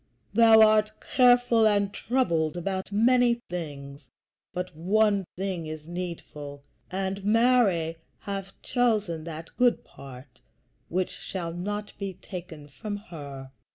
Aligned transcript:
thou 0.33 0.61
art 0.67 0.89
careful 0.99 1.67
and 1.67 1.93
troubled 1.93 2.57
about 2.57 2.91
many 2.91 3.35
things, 3.51 4.09
but 4.51 4.75
one 4.75 5.23
thing 5.35 5.67
is 5.67 5.85
needful, 5.85 6.63
and 6.89 7.23
Mary 7.23 7.97
hath 8.21 8.51
chosen 8.63 9.23
that 9.25 9.51
good 9.57 9.83
part 9.83 10.41
which 10.89 11.11
shall 11.11 11.53
not 11.53 11.93
be 11.99 12.15
taken 12.15 12.67
from 12.67 12.97
her." 12.97 13.51